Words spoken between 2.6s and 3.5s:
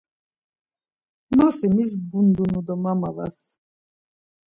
do ma mavas.